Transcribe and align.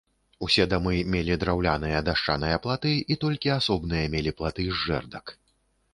Усе 0.45 0.63
дамы 0.69 0.95
мелі 1.15 1.35
драўляныя 1.43 1.99
дашчаныя 2.09 2.57
платы, 2.65 2.95
і 3.15 3.19
толькі 3.27 3.55
асобныя 3.59 4.11
мелі 4.15 4.31
платы 4.41 4.69
з 4.71 4.85
жэрдак. 4.85 5.25